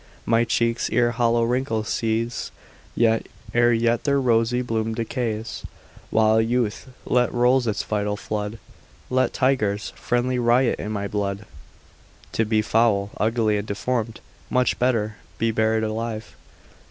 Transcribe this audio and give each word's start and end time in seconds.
My 0.25 0.45
cheeks 0.45 0.89
ere 0.91 1.11
hollow 1.11 1.43
wrinkles 1.43 1.87
seize. 1.87 2.49
Ere 2.97 3.71
yet 3.71 4.03
their 4.03 4.19
rosy 4.19 4.63
bloom 4.63 4.95
decays: 4.95 5.63
While 6.09 6.41
youth 6.41 6.87
yet 7.07 7.31
rolls 7.31 7.67
its 7.67 7.83
vital 7.83 8.17
flood, 8.17 8.57
Let 9.11 9.31
tigers 9.31 9.93
friendly 9.95 10.39
riot 10.39 10.79
in 10.79 10.91
my 10.91 11.07
blood. 11.07 11.45
To 12.31 12.45
be 12.45 12.63
foul, 12.63 13.11
ugly, 13.17 13.59
and 13.59 13.67
deformed, 13.67 14.21
much 14.49 14.79
better 14.79 15.17
be 15.37 15.51
buried 15.51 15.83
alive. 15.83 16.35